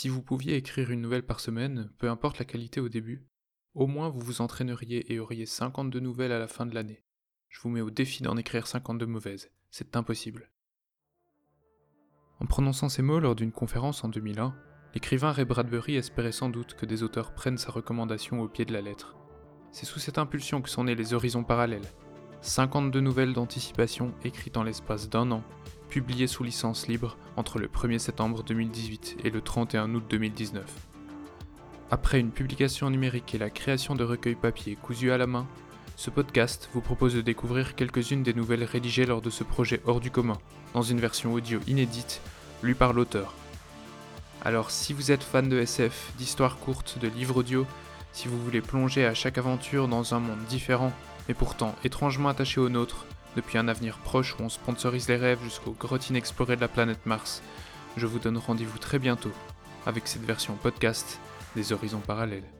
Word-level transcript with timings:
Si 0.00 0.08
vous 0.08 0.22
pouviez 0.22 0.56
écrire 0.56 0.90
une 0.90 1.02
nouvelle 1.02 1.26
par 1.26 1.40
semaine, 1.40 1.90
peu 1.98 2.08
importe 2.08 2.38
la 2.38 2.46
qualité 2.46 2.80
au 2.80 2.88
début, 2.88 3.28
au 3.74 3.86
moins 3.86 4.08
vous 4.08 4.20
vous 4.20 4.40
entraîneriez 4.40 5.12
et 5.12 5.18
auriez 5.18 5.44
52 5.44 6.00
nouvelles 6.00 6.32
à 6.32 6.38
la 6.38 6.48
fin 6.48 6.64
de 6.64 6.74
l'année. 6.74 7.04
Je 7.50 7.60
vous 7.60 7.68
mets 7.68 7.82
au 7.82 7.90
défi 7.90 8.22
d'en 8.22 8.38
écrire 8.38 8.66
52 8.66 9.04
mauvaises, 9.04 9.50
c'est 9.70 9.96
impossible. 9.96 10.50
En 12.38 12.46
prononçant 12.46 12.88
ces 12.88 13.02
mots 13.02 13.20
lors 13.20 13.34
d'une 13.34 13.52
conférence 13.52 14.02
en 14.02 14.08
2001, 14.08 14.54
l'écrivain 14.94 15.32
Ray 15.32 15.44
Bradbury 15.44 15.96
espérait 15.96 16.32
sans 16.32 16.48
doute 16.48 16.76
que 16.76 16.86
des 16.86 17.02
auteurs 17.02 17.34
prennent 17.34 17.58
sa 17.58 17.70
recommandation 17.70 18.40
au 18.40 18.48
pied 18.48 18.64
de 18.64 18.72
la 18.72 18.80
lettre. 18.80 19.18
C'est 19.70 19.84
sous 19.84 19.98
cette 19.98 20.16
impulsion 20.16 20.62
que 20.62 20.70
sont 20.70 20.84
nés 20.84 20.94
les 20.94 21.12
Horizons 21.12 21.44
parallèles, 21.44 21.92
52 22.40 23.00
nouvelles 23.00 23.34
d'anticipation 23.34 24.14
écrites 24.24 24.56
en 24.56 24.62
l'espace 24.62 25.10
d'un 25.10 25.30
an, 25.30 25.44
publiées 25.90 26.28
sous 26.28 26.44
licence 26.44 26.86
libre 26.86 27.18
entre 27.36 27.58
le 27.58 27.66
1er 27.66 27.98
septembre 27.98 28.42
2018 28.44 29.18
et 29.24 29.30
le 29.30 29.40
31 29.40 29.92
août 29.94 30.04
2019. 30.08 30.64
Après 31.90 32.20
une 32.20 32.30
publication 32.30 32.88
numérique 32.88 33.34
et 33.34 33.38
la 33.38 33.50
création 33.50 33.96
de 33.96 34.04
recueils 34.04 34.36
papier 34.36 34.76
cousus 34.80 35.10
à 35.10 35.18
la 35.18 35.26
main, 35.26 35.46
ce 35.96 36.08
podcast 36.08 36.70
vous 36.72 36.80
propose 36.80 37.14
de 37.14 37.20
découvrir 37.20 37.74
quelques-unes 37.74 38.22
des 38.22 38.32
nouvelles 38.32 38.64
rédigées 38.64 39.04
lors 39.04 39.20
de 39.20 39.28
ce 39.28 39.42
projet 39.42 39.82
hors 39.84 40.00
du 40.00 40.12
commun, 40.12 40.38
dans 40.72 40.82
une 40.82 41.00
version 41.00 41.34
audio 41.34 41.58
inédite, 41.66 42.22
lue 42.62 42.76
par 42.76 42.92
l'auteur. 42.92 43.34
Alors 44.42 44.70
si 44.70 44.92
vous 44.92 45.10
êtes 45.10 45.24
fan 45.24 45.48
de 45.48 45.58
SF, 45.58 46.12
d'histoires 46.16 46.58
courtes, 46.58 46.98
de 47.00 47.08
livres 47.08 47.38
audio, 47.38 47.66
si 48.12 48.28
vous 48.28 48.40
voulez 48.40 48.60
plonger 48.60 49.04
à 49.04 49.14
chaque 49.14 49.38
aventure 49.38 49.88
dans 49.88 50.14
un 50.14 50.20
monde 50.20 50.44
différent, 50.48 50.92
mais 51.28 51.34
pourtant 51.34 51.74
étrangement 51.84 52.28
attaché 52.28 52.60
au 52.60 52.68
nôtre, 52.68 53.04
depuis 53.36 53.58
un 53.58 53.68
avenir 53.68 53.98
proche 53.98 54.36
où 54.38 54.42
on 54.42 54.48
sponsorise 54.48 55.08
les 55.08 55.16
rêves 55.16 55.42
jusqu'aux 55.42 55.76
grottes 55.78 56.10
inexplorées 56.10 56.56
de 56.56 56.60
la 56.60 56.68
planète 56.68 57.06
Mars, 57.06 57.42
je 57.96 58.06
vous 58.06 58.18
donne 58.18 58.38
rendez-vous 58.38 58.78
très 58.78 58.98
bientôt 58.98 59.32
avec 59.86 60.06
cette 60.08 60.24
version 60.24 60.54
podcast 60.54 61.18
des 61.56 61.72
horizons 61.72 62.00
parallèles. 62.00 62.59